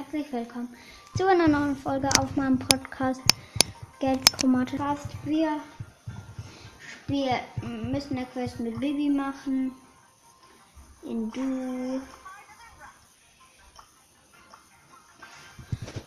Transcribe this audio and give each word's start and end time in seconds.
herzlich 0.00 0.32
willkommen 0.32 0.74
zu 1.14 1.28
einer 1.28 1.46
neuen 1.46 1.76
Folge 1.76 2.08
auf 2.18 2.34
meinem 2.34 2.58
Podcast 2.58 3.20
Geldchromate. 3.98 4.78
Wir, 5.24 5.60
wir 7.06 7.40
müssen 7.84 8.16
eine 8.16 8.24
Quest 8.24 8.60
mit 8.60 8.80
Bibi 8.80 9.10
machen. 9.10 9.72
In 11.02 11.30
Du. 11.32 12.00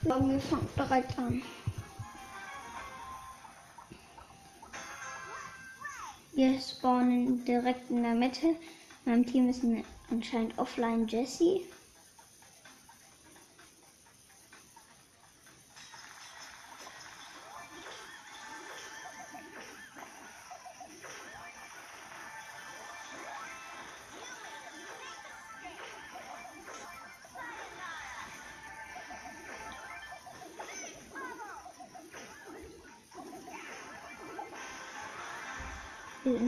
Wir 0.01 0.39
fangen 0.39 0.69
direkt 0.75 1.19
an. 1.19 1.43
Wir 6.33 6.59
spawnen 6.59 7.45
direkt 7.45 7.91
in 7.91 8.01
der 8.01 8.15
Mitte. 8.15 8.55
Mein 9.05 9.23
Team 9.23 9.49
ist 9.49 9.61
anscheinend 10.09 10.57
offline 10.57 11.07
Jesse. 11.07 11.61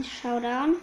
Showdown. 0.08 0.80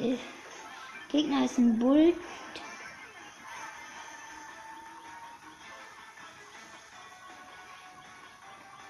Äh, 0.00 0.18
Gegner 1.08 1.44
ist 1.44 1.58
ein 1.58 1.78
Bull. 1.78 2.14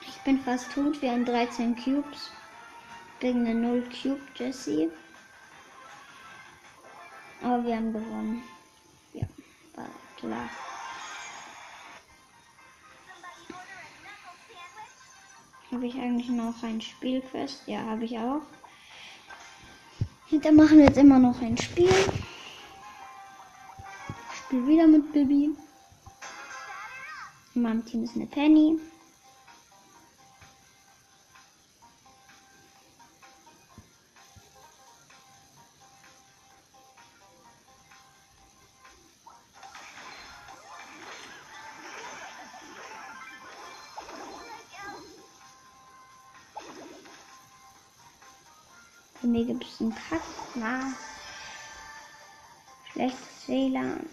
Ich 0.06 0.20
bin 0.24 0.40
fast 0.40 0.70
tot. 0.72 1.00
Wir 1.00 1.12
haben 1.12 1.24
13 1.24 1.76
Cubes. 1.76 2.30
Gegen 3.20 3.46
eine 3.46 3.54
0 3.54 3.88
Cube 4.02 4.20
Jesse. 4.34 4.90
Aber 7.42 7.64
wir 7.64 7.76
haben 7.76 7.92
gewonnen. 7.92 8.42
Ja, 9.14 9.26
war 9.74 9.88
klar. 10.16 10.48
Habe 15.72 15.86
ich 15.86 15.94
eigentlich 15.94 16.28
noch 16.28 16.62
ein 16.62 16.80
Spielquest? 16.80 17.62
Ja, 17.66 17.80
habe 17.84 18.04
ich 18.04 18.18
auch. 18.18 18.42
Dann 20.32 20.54
machen 20.54 20.78
wir 20.78 20.84
jetzt 20.84 20.96
immer 20.96 21.18
noch 21.18 21.42
ein 21.42 21.58
Spiel. 21.58 21.88
Ich 24.32 24.38
spiele 24.38 24.66
wieder 24.66 24.86
mit 24.86 25.12
Bibi. 25.12 25.50
In 27.54 27.62
meinem 27.62 27.84
Team 27.84 28.04
ist 28.04 28.14
eine 28.14 28.26
Penny. 28.26 28.78
Mir 49.30 49.44
gibt 49.44 49.64
es 49.64 49.80
einen 49.80 49.94
Kack. 49.94 50.22
Na. 50.54 50.92
Schlechtes 52.92 53.48
WLAN. 53.48 54.08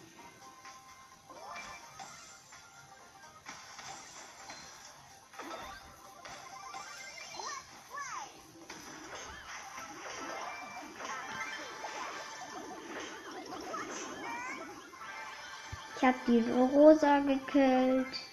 Ich 15.95 16.03
habe 16.03 16.17
die 16.27 16.39
Rosa 16.51 17.19
gekillt. 17.21 18.26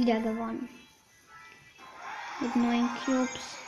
Wieder 0.00 0.18
gewonnen. 0.20 0.66
Mit 2.40 2.56
neun 2.56 2.88
Cubes. 3.04 3.58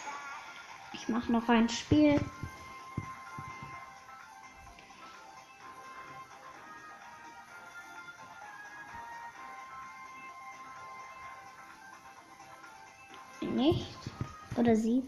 Ich 0.95 1.09
mache 1.09 1.31
noch 1.31 1.47
ein 1.49 1.69
Spiel. 1.69 2.19
Nicht. 13.43 13.99
Oder 14.57 14.75
sie. 14.75 15.03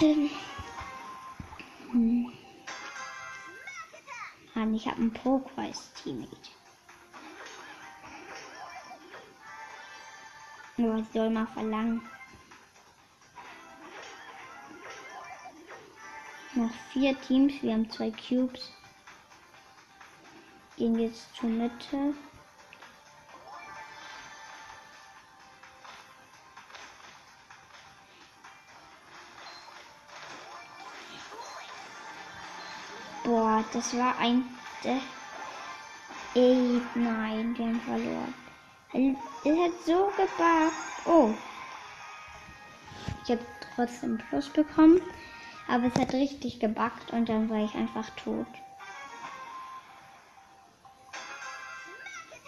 Hm. 0.00 0.30
Mann, 4.54 4.74
ich 4.74 4.86
habe 4.86 4.98
einen 4.98 5.12
Pro-Quest-Teammate. 5.14 6.61
Nur 10.76 10.98
was 10.98 11.12
soll 11.12 11.30
man 11.30 11.46
verlangen? 11.48 12.02
Noch 16.54 16.70
vier 16.92 17.18
Teams, 17.20 17.62
wir 17.62 17.72
haben 17.72 17.90
zwei 17.90 18.10
Cubes. 18.10 18.72
Gehen 20.76 20.98
jetzt 20.98 21.34
zur 21.34 21.48
Mitte. 21.48 22.14
Boah, 33.24 33.64
das 33.72 33.96
war 33.96 34.18
ein. 34.18 34.44
Ey, 36.34 36.82
nein, 36.94 37.56
wir 37.56 37.66
haben 37.66 37.80
verloren. 37.80 38.34
Es 38.92 39.58
hat 39.58 39.72
so 39.86 40.12
gebackt. 40.16 41.06
Oh. 41.06 41.30
Ich 43.24 43.30
habe 43.30 43.46
trotzdem 43.74 44.18
Plus 44.18 44.48
bekommen. 44.50 45.00
Aber 45.68 45.86
es 45.86 45.94
hat 45.94 46.12
richtig 46.12 46.60
gebackt 46.60 47.12
und 47.12 47.28
dann 47.28 47.48
war 47.48 47.64
ich 47.64 47.74
einfach 47.74 48.10
tot. 48.10 48.46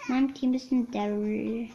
Mein 0.07 0.33
Team 0.35 0.53
ist 0.53 0.71
ein 0.71 0.91
Daryl. 0.91 1.69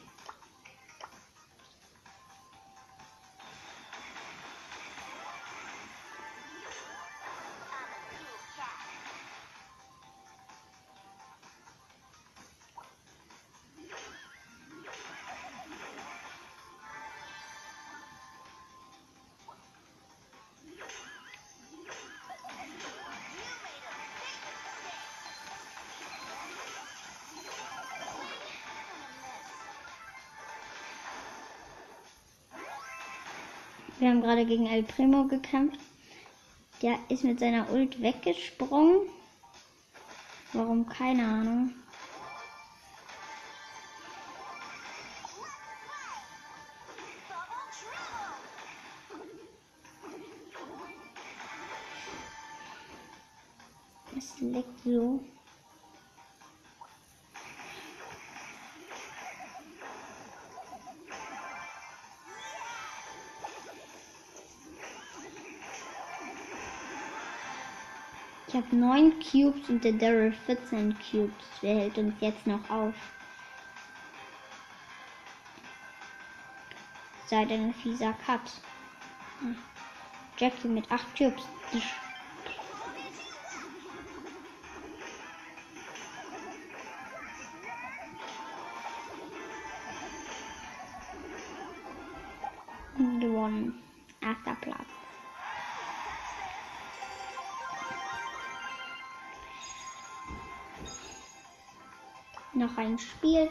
Haben 34.10 34.22
gerade 34.22 34.44
gegen 34.44 34.66
El 34.66 34.82
Primo 34.82 35.24
gekämpft. 35.24 35.78
Der 36.82 36.98
ist 37.08 37.24
mit 37.24 37.38
seiner 37.38 37.70
Ult 37.70 38.02
weggesprungen. 38.02 39.08
Warum? 40.52 40.88
Keine 40.88 41.24
Ahnung. 41.24 41.74
Es 54.16 54.40
leckt 54.40 54.66
so. 54.84 55.20
Habe 68.60 68.76
9 68.76 69.14
Cubes 69.20 69.70
und 69.70 69.82
der 69.82 69.94
Daryl 69.94 70.32
14 70.44 70.94
Cubes. 70.98 71.32
Wer 71.62 71.76
hält 71.76 71.96
uns 71.96 72.12
jetzt 72.20 72.46
noch 72.46 72.68
auf? 72.68 72.94
Sei 77.26 77.46
denn 77.46 77.72
fieser 77.72 78.12
Cut. 78.26 78.42
Hm. 79.40 79.56
Jackie 80.36 80.68
mit 80.68 80.92
8 80.92 81.16
Cubes. 81.16 81.42
Ein 102.90 102.98
Spiel. 102.98 103.48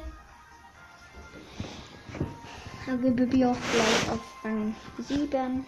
Habe 2.85 3.11
Bibi 3.11 3.45
auch 3.45 3.57
gleich 3.71 4.09
auf 4.09 4.43
Rang 4.43 4.75
7. 4.97 5.65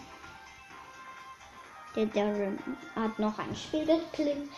Der 1.94 2.06
Darren 2.06 2.58
hat 2.94 3.18
noch 3.18 3.38
ein 3.38 3.54
Spiel 3.54 3.86
geklickt. 3.86 4.50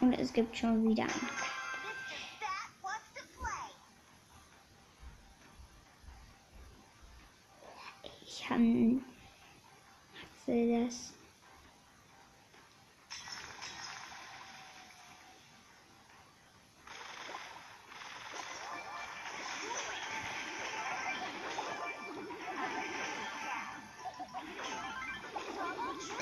Und 0.00 0.14
es 0.14 0.32
gibt 0.32 0.56
schon 0.56 0.88
wieder 0.88 1.04
ein 1.04 1.28
Ich 8.26 8.44
kann 8.46 9.02
das. 10.46 11.19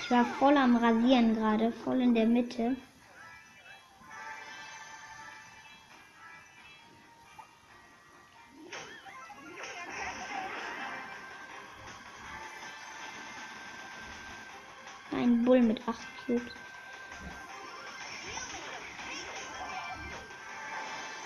Ich 0.09 0.13
war 0.13 0.25
voll 0.25 0.57
am 0.57 0.75
Rasieren 0.75 1.35
gerade, 1.35 1.71
voll 1.71 2.01
in 2.01 2.15
der 2.15 2.25
Mitte. 2.25 2.75
Ein 15.13 15.45
Bull 15.45 15.61
mit 15.61 15.87
8 15.87 15.99
Cubes. 16.25 16.43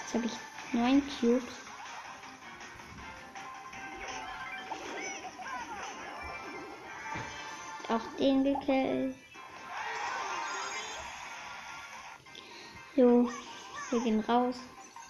Jetzt 0.00 0.14
habe 0.14 0.26
ich 0.26 0.32
9 0.73 1.02
Cubes. 1.20 1.71
Auch 7.92 8.16
den 8.18 8.42
gekillt. 8.42 9.14
So, 12.96 13.28
wir 13.90 14.00
gehen 14.00 14.20
raus. 14.20 14.56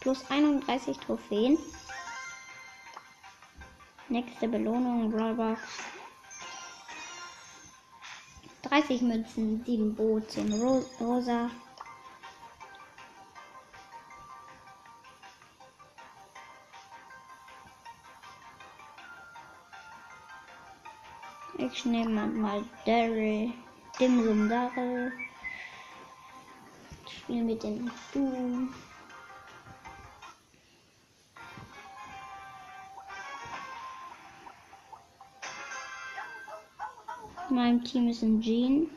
Plus 0.01 0.29
31 0.29 0.99
Trophäen. 0.99 1.59
Nächste 4.09 4.49
Belohnung, 4.49 5.13
Brawlbox. 5.13 5.61
30 8.63 9.03
Münzen, 9.03 9.63
7 9.65 9.95
Bo, 9.95 10.19
10 10.19 10.53
Ro 10.61 10.85
Rosa. 10.99 11.51
Ich 21.85 21.87
nehme 21.87 22.29
mal 22.29 22.65
Daryl, 22.87 23.53
Dimsum 23.99 24.49
Daryl. 24.49 25.11
Spiel 27.11 27.43
mit 27.43 27.61
dem 27.65 27.91
Du. 28.13 28.69
In 37.51 37.57
meinem 37.57 37.83
Team 37.83 38.11
ist 38.11 38.23
ein 38.23 38.41
Jean. 38.41 38.89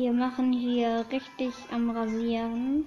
Wir 0.00 0.14
machen 0.14 0.50
hier 0.54 1.04
richtig 1.12 1.52
am 1.70 1.90
Rasieren. 1.90 2.86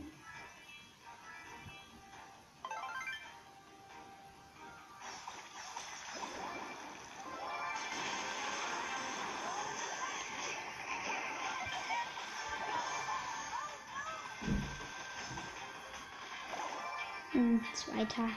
Ein 17.36 17.63
zweiter. 17.75 18.27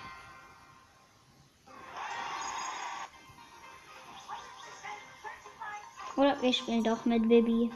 Oder 6.17 6.43
wir 6.43 6.53
spielen 6.53 6.85
doch 6.85 7.07
mit 7.07 7.27
Bibi. 7.27 7.71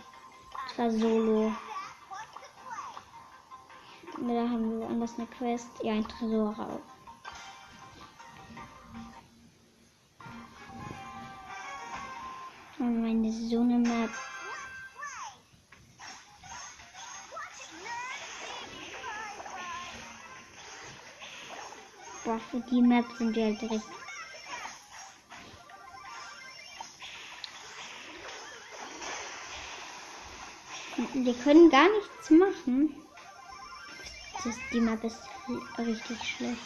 Zwar 0.80 0.90
solo. 0.92 1.52
Da 4.16 4.48
haben 4.48 4.70
wir 4.70 4.88
woanders 4.88 5.18
eine 5.18 5.26
Quest. 5.26 5.68
Ja, 5.82 5.92
ein 5.92 6.08
Tresorraub. 6.08 6.80
Und 12.78 13.02
meine 13.02 13.30
so 13.30 13.60
eine 13.60 13.78
Map. 13.78 14.10
Boah, 22.24 22.38
für 22.50 22.60
die 22.60 22.80
Map 22.80 23.04
sind 23.18 23.36
wir 23.36 23.44
halt 23.44 23.62
richtig. 23.64 24.09
Wir 31.22 31.34
können 31.34 31.68
gar 31.68 31.86
nichts 31.90 32.30
machen. 32.30 32.94
Das, 34.42 34.54
die 34.72 34.80
Map 34.80 35.04
ist 35.04 35.20
richtig 35.76 36.16
schlecht. 36.24 36.62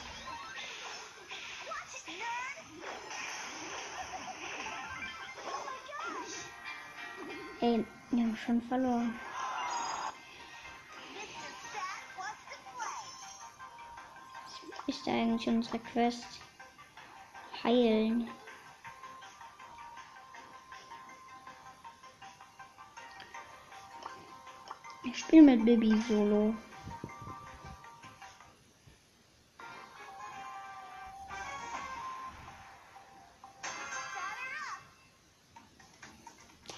Ey, 7.61 7.85
wir 8.11 8.23
haben 8.23 8.37
schon 8.37 8.63
verloren. 8.63 9.19
Ist 14.87 15.09
eigentlich 15.09 15.49
unsere 15.49 15.81
Quest? 15.81 16.39
Heilen. 17.65 18.31
Spiele 25.13 25.43
mit 25.43 25.65
Bibi 25.65 26.01
solo. 26.09 26.55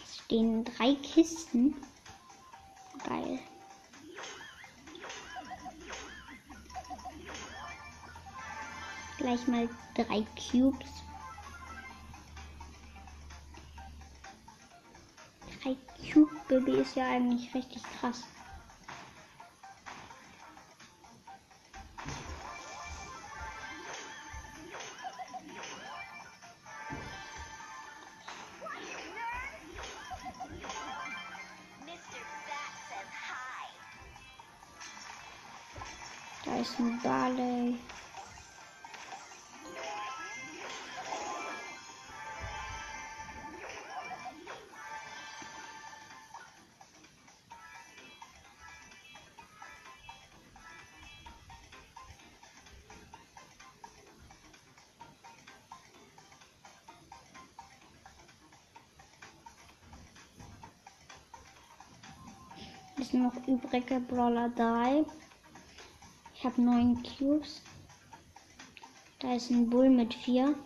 Es 0.02 0.16
stehen 0.16 0.64
drei 0.64 0.95
Kisten. 0.97 1.75
Geil. 3.06 3.38
Gleich 9.18 9.47
mal 9.47 9.68
drei 9.95 10.26
Cubes. 10.50 11.06
Baby 16.61 16.79
ist 16.81 16.97
ja 16.97 17.07
eigentlich 17.07 17.55
richtig 17.55 17.83
krass. 18.01 18.25
Sind 63.11 63.23
noch 63.23 63.47
übrige 63.47 64.01
Brawler 64.01 64.49
3. 64.49 65.05
Ich 66.35 66.45
habe 66.45 66.61
neun 66.61 67.01
Cubes. 67.05 67.63
Da 69.21 69.35
ist 69.35 69.51
ein 69.51 69.71
Bull 69.71 69.89
mit 69.89 70.13
vier. 70.13 70.57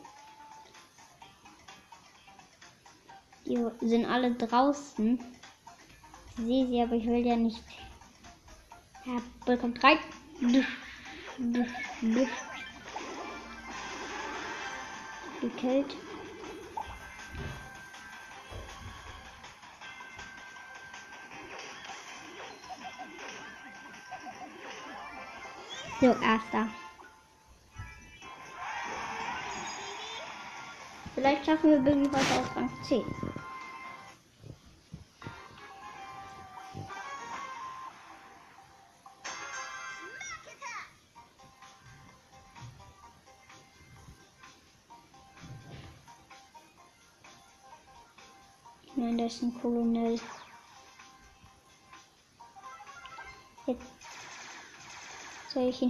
Die 3.45 3.59
sind 3.81 4.07
alle 4.07 4.35
draußen. 4.35 5.21
Ich 6.31 6.37
sehe 6.37 6.67
sie, 6.67 6.81
aber 6.83 6.95
ich 6.95 7.07
will 7.07 7.27
ja 7.27 7.37
nicht. 7.37 7.63
Ja, 9.05 9.21
Bull 9.45 9.59
kommt 9.59 9.85
rein. 9.85 9.99
Gekillt. 15.43 15.97
So, 26.01 26.07
erster. 26.07 26.67
Vielleicht 31.15 31.45
schaffen 31.45 31.71
wir 31.71 31.79
Baby 31.81 32.07
heute 32.07 32.41
auf 32.41 32.57
Rang 32.57 32.71
10. 32.85 33.05
Nein, 48.97 49.19
das 49.19 49.35
ist 49.35 49.43
ein 49.43 49.55
Kolonel. 49.61 50.19
Soll 55.61 55.69
ich 55.69 55.83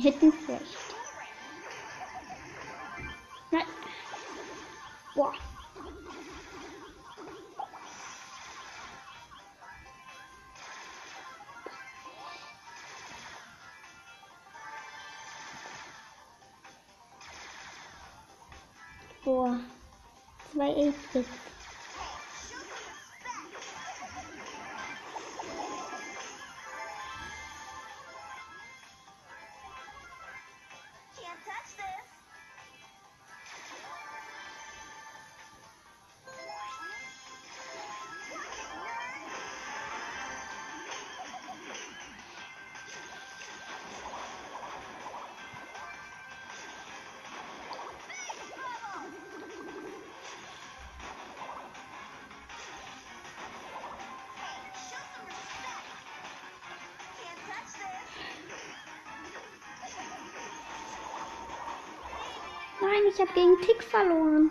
Nein, 62.91 63.07
ich 63.09 63.21
habe 63.21 63.33
gegen 63.35 63.61
Tick 63.61 63.85
verloren. 63.85 64.51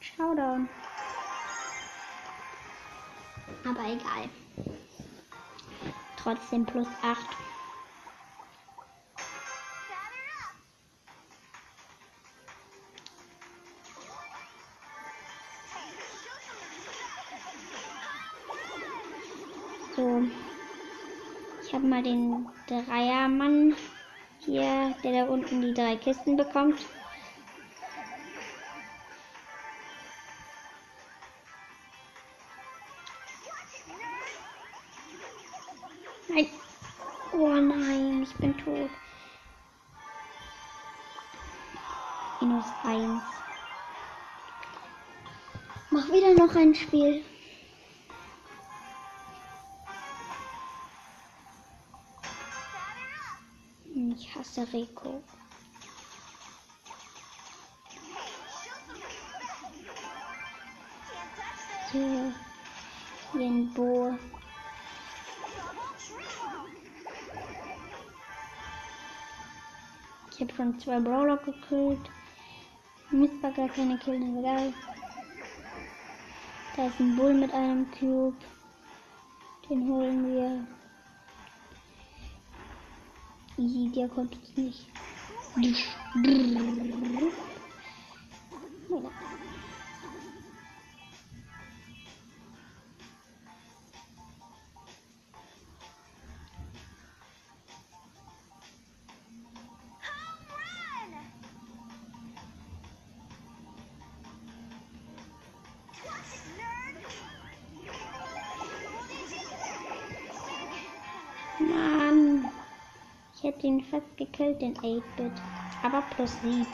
Showdown. 0.00 0.66
Aber 3.68 3.80
egal. 3.80 4.30
Trotzdem 6.16 6.64
plus 6.64 6.86
8. 7.02 7.18
Batter 9.90 10.22
up. 10.40 10.56
Hey, 15.74 15.92
show 16.08 16.40
some 17.28 17.60
respect. 17.60 17.92
So. 19.96 20.22
Ich 21.62 21.74
habe 21.74 21.86
mal 21.86 22.02
den 22.02 22.48
Dreiermann 22.68 23.76
hier, 24.38 24.94
der 25.04 25.26
da 25.26 25.30
unten 25.30 25.60
die 25.60 25.74
drei 25.74 25.96
Kisten 25.96 26.38
bekommt. 26.38 26.80
Nein, 37.68 38.22
ich 38.22 38.34
bin 38.36 38.56
tot. 38.58 38.90
Minus 42.40 42.66
1. 42.84 43.22
Mach 45.90 46.08
wieder 46.08 46.34
noch 46.34 46.54
ein 46.54 46.74
Spiel. 46.74 47.24
Ich 54.18 54.34
hasse 54.34 54.66
Rico. 54.72 55.22
Hier, 61.92 62.32
hier 63.32 63.40
ein 63.40 63.72
Bo. 63.72 64.18
Ich 70.36 70.42
habe 70.42 70.52
schon 70.52 70.78
zwei 70.78 71.00
Brawler 71.00 71.38
gekillt. 71.38 72.10
Mist 73.10 73.42
war 73.42 73.50
gar 73.52 73.70
keine 73.70 73.96
Kills, 73.96 74.22
egal. 74.38 74.74
Da 76.76 76.88
ist 76.88 77.00
ein 77.00 77.16
Bull 77.16 77.32
mit 77.32 77.54
einem 77.54 77.90
Cube. 77.92 78.36
Den 79.70 79.88
holen 79.88 80.26
wir. 80.26 80.66
Easy, 83.56 83.90
der 83.94 84.08
konnte 84.10 84.36
es 84.42 84.56
nicht. 84.58 84.86
Fast 113.90 114.16
gekillt, 114.16 114.60
den 114.60 114.74
8-Bit. 114.74 115.32
Aber 115.82 116.02
plus 116.14 116.32
7. 116.42 116.66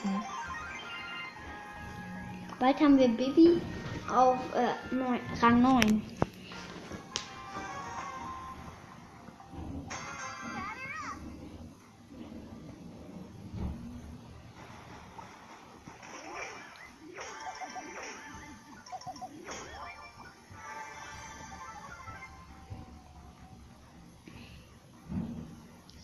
Bald 2.58 2.80
haben 2.80 2.98
wir 2.98 3.08
Bibi 3.08 3.60
auf 4.08 4.36
äh, 4.54 4.94
neun, 4.94 5.18
Rang 5.40 5.62
9. 5.62 6.02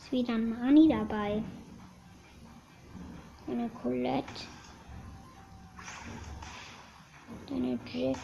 Ist 0.09 0.13
wieder 0.13 0.39
Nani 0.39 0.89
dabei. 0.89 1.43
Eine 3.47 3.69
Colette. 3.69 4.25
Eine 7.51 7.79
Jackie. 7.85 8.17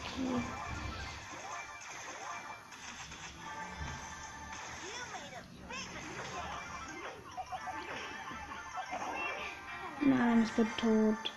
Nein, 10.01 10.41
ich 10.41 10.51
bin 10.53 10.67
tot. 10.77 11.33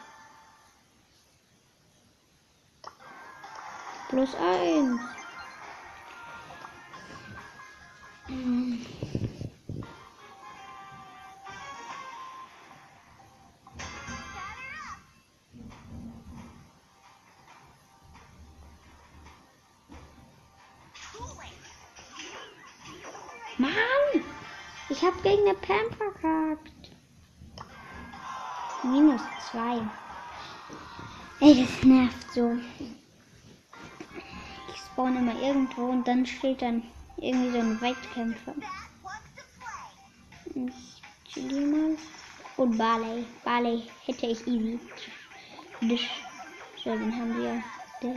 Plus 4.09 4.35
eins. 4.37 5.18
Ey, 31.41 31.55
das 31.55 31.85
nervt 31.85 32.33
so. 32.35 32.59
Ich 34.69 34.81
spawn 34.81 35.17
immer 35.17 35.41
irgendwo 35.41 35.83
und 35.83 36.07
dann 36.09 36.27
steht 36.27 36.63
dann 36.63 36.83
irgendwie 37.17 37.53
so 37.53 37.59
ein 37.59 37.81
Weitkämpfer. 37.81 38.55
Ich 40.55 41.33
chill 41.33 41.67
mal. 41.67 41.97
Und 42.57 42.77
Barley. 42.77 43.25
Barley 43.45 43.85
hätte 44.05 44.27
ich 44.27 44.45
easy. 44.49 44.81
So, 45.81 46.91
den 46.91 47.15
haben 47.15 47.37
wir. 47.41 47.63
Der. 48.03 48.17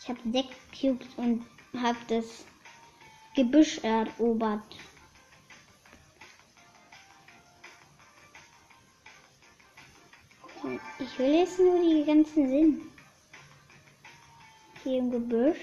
Ich 0.00 0.08
habe 0.08 0.20
sechs 0.32 0.56
Cubes 0.78 1.06
und 1.16 1.44
habe 1.76 1.98
das 2.08 2.44
Gebüsch 3.34 3.78
erobert. 3.78 4.64
Ich 10.98 11.18
will 11.18 11.34
jetzt 11.34 11.58
nur 11.58 11.80
die 11.80 12.04
ganzen 12.04 12.48
Sinn. 12.48 12.80
Hier 14.82 14.98
im 14.98 15.10
Gebüsch. 15.10 15.58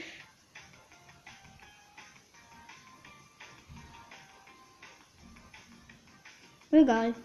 Egal. 6.71 7.15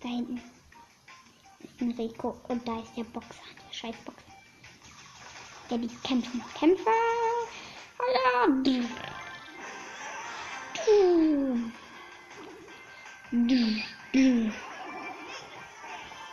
Da 0.00 0.08
hinten 0.08 0.40
ist 1.80 1.82
ein 1.82 1.92
Rico 1.92 2.36
und 2.48 2.66
da 2.66 2.78
ist 2.80 2.96
der 2.96 3.04
Boxer, 3.04 3.42
der 3.56 3.72
scheiß 3.74 3.96
Boxer. 4.04 4.24
Der 5.70 5.78
die 5.78 5.88
kämpfen. 6.02 6.42
Kämpfer! 6.58 6.90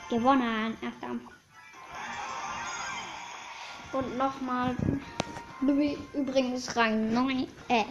Gewonnen. 0.10 0.78
Da. 0.82 1.08
Und 3.98 4.18
nochmal. 4.18 4.76
Übrigens 6.14 6.76
Rang 6.76 7.14
9. 7.14 7.48
Äh, 7.70 7.86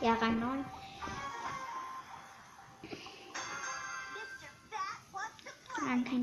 ja, 0.00 0.14
Rang 0.14 0.40
9. 0.40 0.64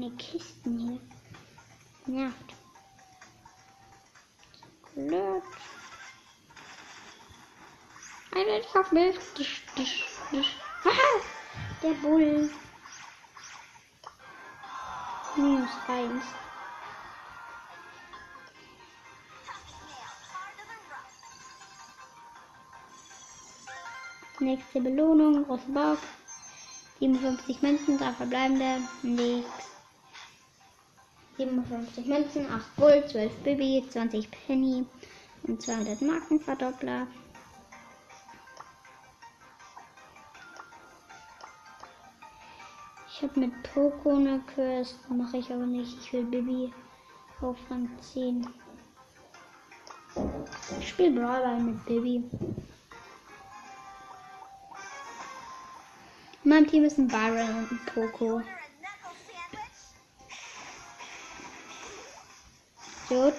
keine 0.06 0.18
Kisten 0.18 0.80
hier. 2.06 2.16
Nervt. 2.16 2.54
Blöd. 4.94 5.44
Eine 8.32 8.60
ich 8.60 8.76
auf 8.76 8.92
mich. 8.92 9.16
Disch, 9.38 9.64
disch, 9.78 10.06
disch. 10.32 10.56
Haha! 10.84 11.22
Der 11.82 11.94
Bull. 11.94 12.52
Minus 15.36 15.70
eins. 15.88 16.24
Nächste 24.40 24.82
Belohnung, 24.82 25.46
große 25.46 25.72
Box. 25.72 26.02
57 27.00 27.62
Münzen, 27.62 27.98
3 27.98 28.14
verbleibende, 28.14 28.82
nix. 29.02 29.75
57 31.38 32.06
Münzen, 32.06 32.50
8 32.50 32.76
Bull, 32.78 33.04
12 33.08 33.32
Bibi, 33.44 33.84
20 33.90 34.30
Penny 34.32 34.86
und 35.44 35.62
200 35.62 36.02
Markenverdoppler. 36.02 37.08
Ich 43.10 43.22
habe 43.24 43.40
mit 43.40 43.64
Poco 43.64 44.16
eine 44.16 44.42
Curse, 44.54 44.96
mache 45.10 45.38
ich 45.38 45.52
aber 45.52 45.66
nicht. 45.66 45.98
Ich 46.02 46.14
will 46.14 46.26
Bibi 46.26 46.74
auf 47.42 47.58
Rang 47.70 47.90
10. 48.02 48.48
Ich 50.80 50.90
spiele 50.90 51.20
Brawler 51.20 51.60
mit 51.60 51.86
Bibi. 51.86 52.24
In 56.44 56.50
meinem 56.50 56.68
Team 56.68 56.84
ist 56.84 56.98
ein 56.98 57.08
Byron 57.08 57.58
und 57.58 57.72
ein 57.72 57.80
Poco. 57.94 58.42
Gut. 63.16 63.34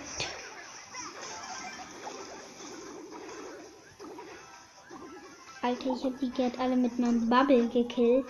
Alter, 5.61 5.95
ich 5.95 6.05
hab 6.05 6.19
die 6.19 6.31
gerade 6.31 6.59
alle 6.59 6.77
mit 6.77 6.99
meinem 6.99 7.29
Bubble 7.29 7.69
gekillt. 7.69 8.25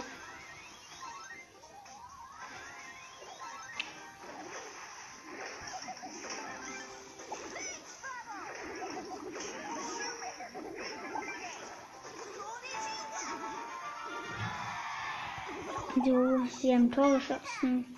So, 15.94 16.44
sie 16.60 16.74
haben 16.74 16.90
Tor 16.90 17.12
geschossen. 17.12 17.96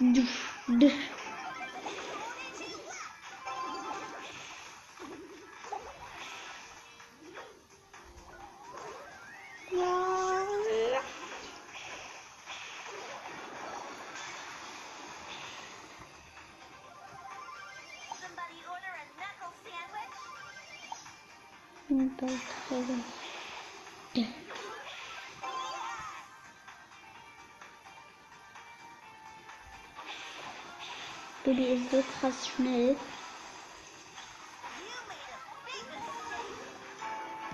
Dusch, 0.00 0.48
dusch. 0.66 1.13
Bibi 31.54 31.74
ist 31.74 31.90
so 31.92 32.02
krass 32.18 32.48
schnell. 32.48 32.96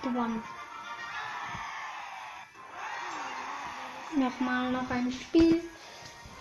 Gewonnen. 0.01 0.41
Nochmal 4.15 4.71
noch 4.71 4.89
ein 4.89 5.11
Spiel. 5.11 5.61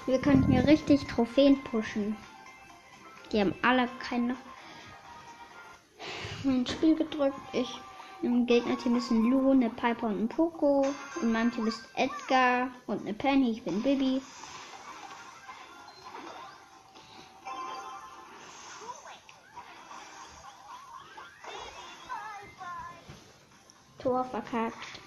Wir 0.06 0.18
könnten 0.20 0.50
hier 0.50 0.66
richtig 0.66 1.06
Trophäen 1.06 1.62
pushen. 1.64 2.16
Die 3.30 3.40
haben 3.40 3.54
alle 3.60 3.88
keine. 3.98 4.36
Ein 6.44 6.66
Spiel 6.66 6.96
gedrückt. 6.96 7.36
Ich 7.52 7.78
im 8.22 8.46
Gegnerteam 8.46 8.96
ist 8.96 9.10
ein 9.10 9.24
Lu, 9.24 9.50
eine 9.50 9.68
Piper 9.68 10.06
und 10.06 10.22
ein 10.22 10.28
Poco. 10.28 10.86
In 11.20 11.32
meinem 11.32 11.52
Team 11.52 11.66
ist 11.66 11.84
Edgar 11.94 12.70
und 12.86 13.02
eine 13.02 13.12
Penny. 13.12 13.50
Ich 13.50 13.62
bin 13.62 13.82
Bibi. 13.82 14.22
Tor 24.10 24.24
verkackt. 24.24 25.00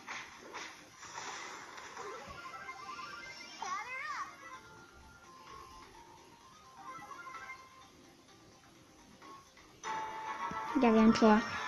Ja, 10.81 11.62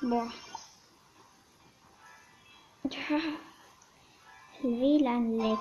Boah. 0.00 0.32
WLAN-Leck. 4.62 5.58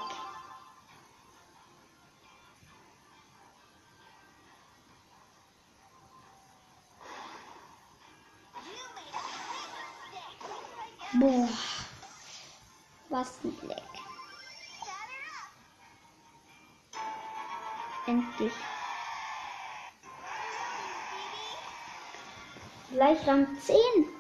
Boah. 11.14 11.50
Was 13.10 13.40
ein 13.44 13.58
Leck. 13.68 13.82
Endlich. 18.06 18.54
Gleich 22.92 23.28
Rang 23.28 23.48
10. 23.62 24.17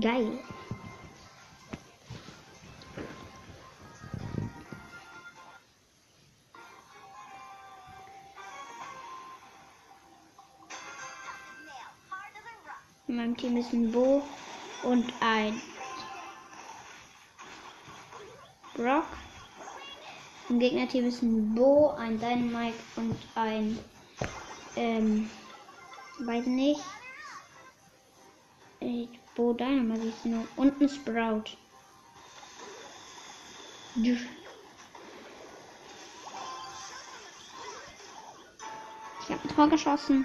Geil. 0.00 0.38
In 13.06 13.16
meinem 13.16 13.36
Team 13.36 13.58
ist 13.58 13.74
ein 13.74 13.92
Bo 13.92 14.22
und 14.82 15.12
ein 15.20 15.60
Brock. 18.74 19.04
Im 20.48 20.58
Gegnerteam 20.58 21.04
ist 21.04 21.22
ein 21.22 21.54
Bo, 21.54 21.90
ein 21.98 22.18
Dynamite 22.18 22.78
und 22.96 23.16
ein 23.34 23.78
ähm, 24.76 25.30
weiß 26.20 26.46
nicht. 26.46 26.80
Äh, 28.80 29.06
Bo 29.34 29.54
Dynamite 29.54 30.08
ist 30.08 30.26
nur 30.26 30.46
und 30.56 30.80
ein 30.80 30.88
Sprout. 30.88 31.56
Ich 39.20 39.30
habe 39.30 39.42
ein 39.42 39.48
Tor 39.54 39.68
geschossen. 39.68 40.24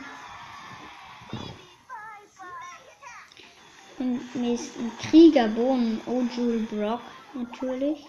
Und 4.00 4.22
ein 4.36 4.92
Kriegerbohnen, 5.00 6.02
Ojul 6.06 6.60
Brock 6.64 7.02
natürlich. 7.34 8.06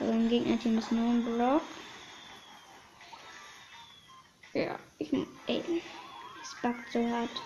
Aber 0.00 0.10
im 0.10 0.28
Gegnerteam 0.28 0.78
ist 0.78 0.90
nur 0.90 1.08
ein 1.08 1.24
Brock. 1.24 1.62
Ja, 4.54 4.78
ich 4.98 5.12
ey, 5.46 5.82
es 6.42 6.54
buggt 6.62 6.90
so 6.92 6.98
hart. 7.10 7.42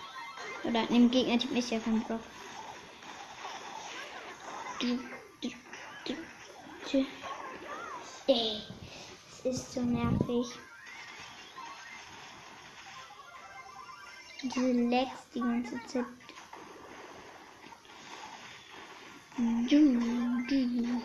Oder 0.65 0.89
im 0.91 1.11
Gegnerteam 1.11 1.57
ist 1.57 1.71
ja 1.71 1.79
kein 1.79 2.01
Brock. 2.01 2.21
Du, 4.81 4.99
du, 5.41 5.51
du, 6.05 6.15
du. 6.91 7.07
Ey, 8.27 8.63
es 9.29 9.45
ist 9.45 9.73
so 9.73 9.81
nervig. 9.81 10.47
Diese 14.43 14.73
Lags 14.73 15.29
die 15.33 15.41
ganze 15.41 15.81
Zeit. 15.87 16.05
Du, 19.37 19.65
du. 19.69 20.47
Du. 20.49 21.04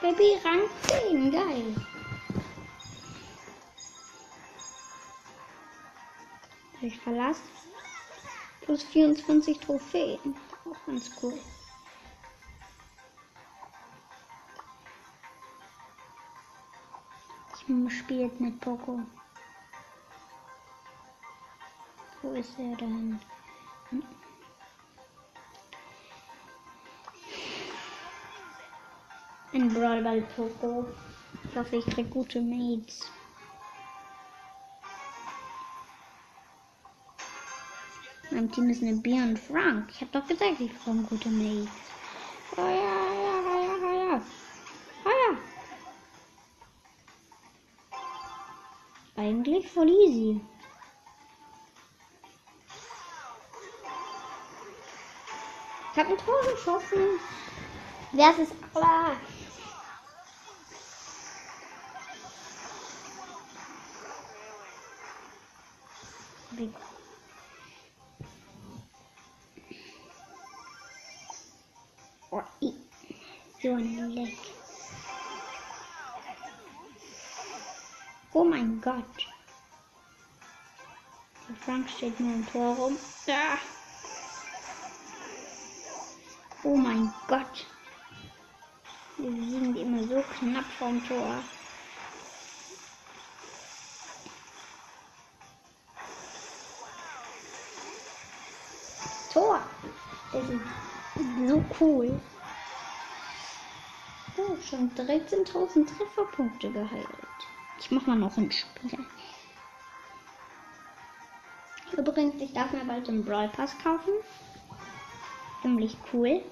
Baby 0.00 0.38
Rang 0.44 0.60
10, 0.86 1.32
geil. 1.32 1.74
Ich 6.80 6.96
verlasse. 7.00 7.42
Plus 8.60 8.84
24 8.84 9.58
Trophäen. 9.58 10.36
Auch 10.64 10.86
ganz 10.86 11.10
cool. 11.20 11.34
Ich 17.56 17.98
spielt 17.98 18.40
mit 18.40 18.60
Poco. 18.60 19.00
Wo 22.22 22.32
ist 22.34 22.56
er 22.56 22.76
denn? 22.76 23.20
Ein 29.58 29.74
Brawl 29.74 30.02
Ball 30.02 30.20
Poco. 30.36 30.86
Ich 31.50 31.56
hoffe, 31.56 31.76
ich 31.78 31.86
krieg 31.86 32.08
gute 32.10 32.40
Mates. 32.40 33.10
Mein 38.30 38.52
Team 38.52 38.70
ist 38.70 38.82
eine 38.82 38.94
Bier 38.94 39.20
und 39.24 39.36
Frank. 39.36 39.90
Ich 39.90 40.00
hab 40.00 40.12
doch 40.12 40.24
gesagt, 40.28 40.60
ich 40.60 40.72
bekomme 40.72 41.02
gute 41.02 41.28
Mates. 41.28 41.72
Oh 42.56 42.60
ja, 42.60 42.68
ja, 42.68 43.40
ja, 43.42 43.76
ja, 43.82 43.94
ja. 44.12 44.22
Oh 45.04 45.10
ja. 45.10 45.36
Eigentlich 49.16 49.68
voll 49.68 49.88
easy. 49.88 50.40
Ich 55.92 55.98
hab 55.98 56.08
ein 56.08 56.16
Tor 56.16 56.42
geschossen. 56.48 57.18
Das 58.12 58.38
ist 58.38 58.54
klar. 58.72 59.16
joining 73.68 74.14
late. 74.14 74.52
Oh 78.34 78.44
my 78.44 78.62
god. 78.80 79.04
Der 81.46 81.56
Frank 81.56 81.90
steht 81.90 82.18
nur 82.18 82.32
im 82.32 82.46
Tor 82.46 82.74
rum. 82.76 82.96
Ah. 83.28 83.58
Oh 86.64 86.76
my 86.76 87.10
God! 87.26 87.66
Wir 89.18 89.30
sind 89.32 89.76
immer 89.76 90.02
so 90.04 90.24
knapp 90.38 90.64
vom 90.78 91.06
Tor. 91.06 91.42
Tor. 99.30 99.60
Das 100.32 100.42
ist 100.48 101.48
so 101.48 101.62
cool. 101.80 102.18
Schon 104.68 104.90
13.000 104.90 105.86
Trefferpunkte 105.86 106.70
geheilt. 106.70 107.06
Ich 107.78 107.90
mach 107.90 108.06
mal 108.06 108.16
noch 108.16 108.36
ein 108.36 108.50
Spiel. 108.50 108.98
Übrigens, 111.96 112.42
ich 112.42 112.52
darf 112.52 112.72
mir 112.72 112.84
bald 112.84 113.08
den 113.08 113.24
Brawl 113.24 113.48
Pass 113.48 113.78
kaufen. 113.78 114.12
Ziemlich 115.62 115.96
cool. 116.12 116.42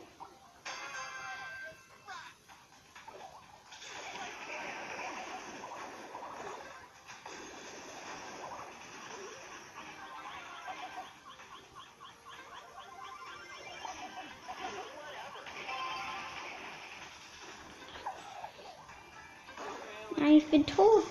Bin 20.57 20.67
tot. 20.67 21.05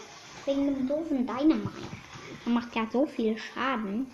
Wegen 0.46 0.66
dem 0.66 0.88
doofen 0.88 1.26
Dynamite. 1.26 1.70
Er 2.46 2.52
macht 2.52 2.76
ja 2.76 2.86
so 2.92 3.06
viel 3.06 3.38
Schaden. 3.38 4.08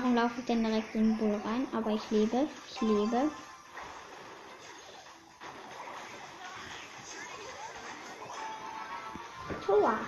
Warum 0.00 0.14
laufe 0.14 0.40
ich 0.40 0.46
denn 0.46 0.64
direkt 0.64 0.94
in 0.94 1.08
den 1.08 1.16
Bull 1.18 1.34
rein? 1.44 1.68
Aber 1.74 1.90
ich 1.90 2.08
lebe, 2.08 2.48
ich 2.64 2.80
lebe. 2.80 3.30
Tor. 9.60 10.00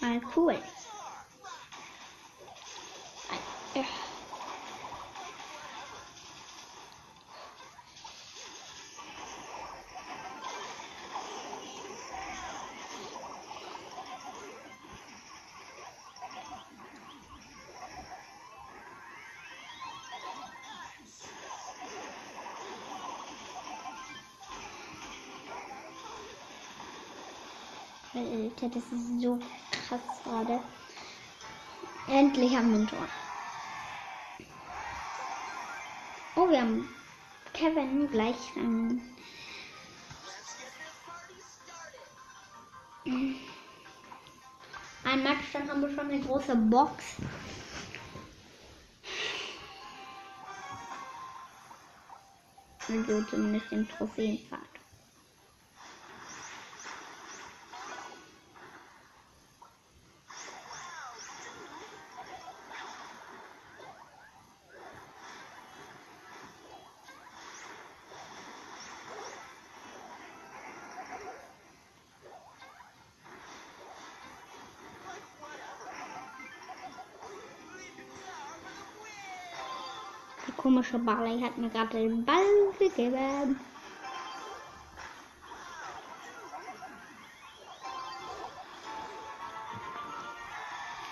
Mal 0.00 0.20
cool. 0.34 0.75
Alter, 28.16 28.70
das 28.70 28.82
ist 28.84 29.20
so 29.20 29.38
krass 29.70 30.00
gerade. 30.24 30.60
Endlich 32.08 32.56
haben 32.56 32.72
wir 32.72 32.78
ein 32.78 32.86
Tor. 32.86 33.08
Oh, 36.36 36.48
wir 36.48 36.62
haben 36.62 36.88
Kevin 37.52 38.10
gleich 38.10 38.36
an. 38.56 39.02
Ein 45.04 45.22
Match, 45.22 45.52
dann 45.52 45.68
haben 45.68 45.82
wir 45.82 45.90
schon 45.90 46.10
eine 46.10 46.20
große 46.20 46.56
Box. 46.56 47.04
Also 52.88 53.22
zumindest 53.24 53.72
im 53.72 53.86
Trophäenpfad. 53.88 54.75
Komische 80.66 80.98
Barley 80.98 81.40
hat 81.40 81.56
mir 81.58 81.68
gerade 81.68 81.96
den 81.96 82.24
Ball 82.24 82.42
gegeben. 82.76 83.56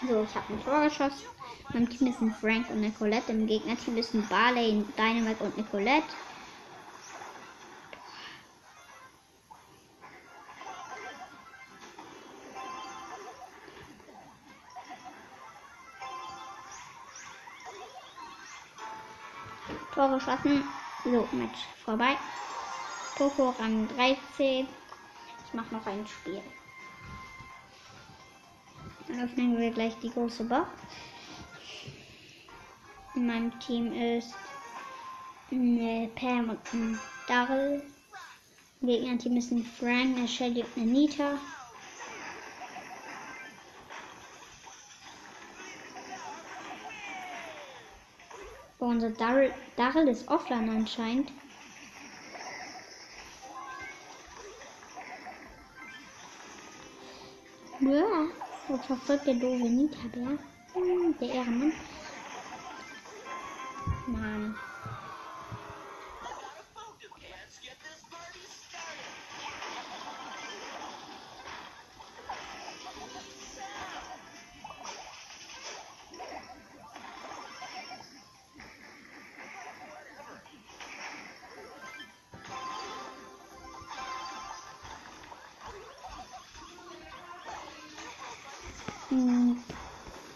So, 0.08 0.24
ich 0.24 0.34
habe 0.34 0.52
ein 0.52 0.64
Tor 0.64 0.82
geschossen. 0.82 1.28
Im 1.72 1.88
Team 1.88 2.08
ist 2.08 2.20
ein 2.20 2.34
Frank 2.40 2.68
und 2.68 2.80
Nicolette. 2.80 3.30
Im 3.30 3.46
Gegnerteam 3.46 3.96
ist 3.96 4.12
ein 4.12 4.26
Barley, 4.28 4.84
Dynamite 4.98 5.44
und 5.44 5.56
Nicolette. 5.56 6.02
Geschossen. 20.14 20.64
So, 21.04 21.28
Match 21.32 21.58
vorbei. 21.84 22.16
Poco 23.16 23.50
Rang 23.58 23.88
13. 23.96 24.66
Ich 25.46 25.54
mache 25.54 25.74
noch 25.74 25.86
ein 25.86 26.06
Spiel. 26.06 26.42
Dann 29.08 29.20
öffnen 29.20 29.58
wir 29.58 29.70
gleich 29.70 29.94
die 30.02 30.10
große 30.10 30.44
Box. 30.44 30.68
In 33.14 33.26
meinem 33.26 33.58
Team 33.60 33.92
ist 33.92 34.34
eine 35.52 36.08
Pam 36.16 36.50
und 36.50 36.58
ein 36.72 36.98
Daryl. 37.28 37.82
Im 38.80 38.88
Gegnerteam 38.88 39.36
ist 39.36 39.52
ein 39.52 39.64
Frank, 39.64 40.16
eine 40.16 40.28
Shelly 40.28 40.62
und 40.62 40.76
eine 40.76 40.90
Nita. 40.90 41.38
Unser 48.94 49.10
Daryl 49.10 50.08
ist 50.08 50.28
offline 50.28 50.68
anscheinend. 50.70 51.32
Ja, 57.80 58.28
wo 58.68 58.78
verfolgt 58.78 59.26
der 59.26 59.34
doofe 59.34 59.68
Nita-Bär? 59.68 60.38
Hm, 60.74 61.14
der 61.20 61.28
Ehrenmann. 61.28 61.72